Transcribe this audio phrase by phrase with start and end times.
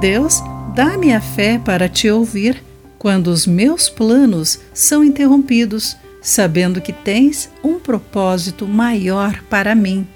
[0.00, 0.40] Deus,
[0.76, 2.62] dá-me a fé para te ouvir
[2.98, 10.06] quando os meus planos são interrompidos, sabendo que tens um propósito maior para mim.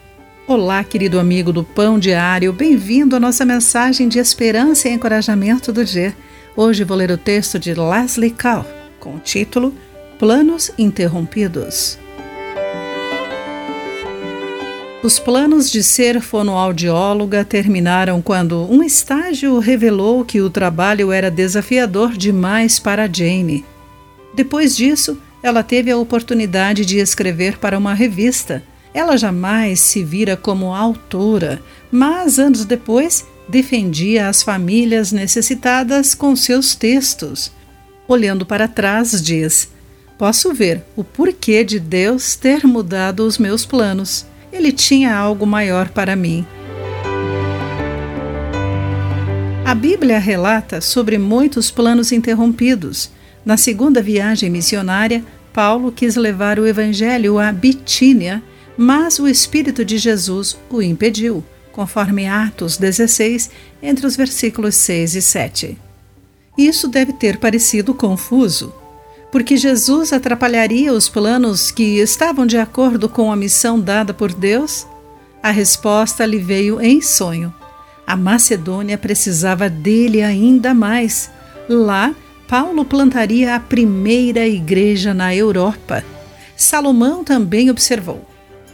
[0.47, 5.85] Olá, querido amigo do Pão Diário, bem-vindo à nossa mensagem de esperança e encorajamento do
[5.85, 6.15] dia.
[6.57, 8.65] Hoje vou ler o texto de Leslie Kahl,
[9.01, 9.75] com o título
[10.17, 11.99] Planos Interrompidos.
[15.03, 22.17] Os planos de ser fonoaudióloga terminaram quando um estágio revelou que o trabalho era desafiador
[22.17, 23.65] demais para Jane.
[24.33, 28.63] Depois disso, ela teve a oportunidade de escrever para uma revista.
[28.95, 31.61] Ela jamais se vira como autora,
[31.91, 37.51] mas anos depois defendia as famílias necessitadas com seus textos.
[38.07, 39.69] Olhando para trás, diz:
[40.17, 45.89] Posso ver o porquê de Deus ter mudado os meus planos ele tinha algo maior
[45.89, 46.47] para mim.
[49.65, 53.11] A Bíblia relata sobre muitos planos interrompidos.
[53.45, 58.43] Na segunda viagem missionária, Paulo quis levar o evangelho à Bitínia,
[58.77, 63.51] mas o Espírito de Jesus o impediu, conforme Atos 16,
[63.83, 65.79] entre os versículos 6 e 7.
[66.59, 68.82] Isso deve ter parecido confuso
[69.33, 74.87] porque Jesus atrapalharia os planos que estavam de acordo com a missão dada por Deus?
[75.43, 77.53] A resposta lhe veio em sonho.
[78.07, 81.31] A Macedônia precisava dele ainda mais.
[81.67, 82.15] Lá,
[82.47, 86.05] Paulo plantaria a primeira igreja na Europa.
[86.55, 88.29] Salomão também observou: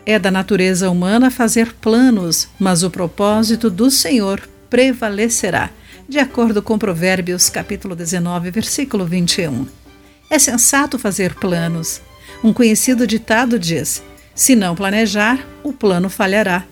[0.05, 5.70] é da natureza humana fazer planos, mas o propósito do Senhor prevalecerá,
[6.09, 9.88] de acordo com Provérbios capítulo 19, versículo 21.
[10.31, 12.01] É sensato fazer planos.
[12.43, 14.03] Um conhecido ditado diz:
[14.35, 16.65] se não planejar, o plano falhará.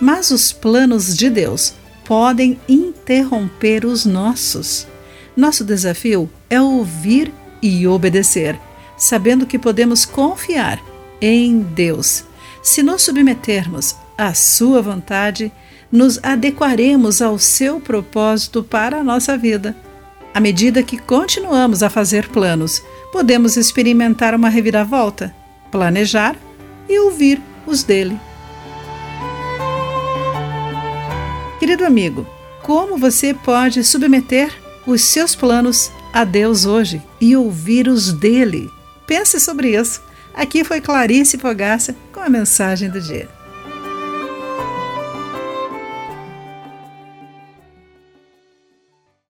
[0.00, 4.86] Mas os planos de Deus podem interromper os nossos.
[5.36, 8.58] Nosso desafio é ouvir e obedecer,
[8.96, 10.80] sabendo que podemos confiar
[11.20, 12.24] em Deus.
[12.62, 15.50] Se nos submetermos à Sua vontade,
[15.90, 19.74] nos adequaremos ao seu propósito para a nossa vida.
[20.34, 25.34] À medida que continuamos a fazer planos, podemos experimentar uma reviravolta,
[25.70, 26.36] planejar
[26.88, 28.18] e ouvir os dele.
[31.58, 32.26] Querido amigo,
[32.62, 34.52] como você pode submeter
[34.86, 38.70] os seus planos a Deus hoje e ouvir os dele?
[39.06, 40.02] Pense sobre isso.
[40.34, 43.37] Aqui foi Clarice Fogaça com a mensagem do dia.